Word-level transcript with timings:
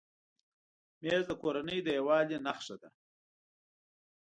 مېز 1.01 1.23
د 1.27 1.31
کورنۍ 1.41 1.79
د 1.83 1.87
یووالي 1.97 2.37
نښه 2.45 2.75
ده. 2.81 2.89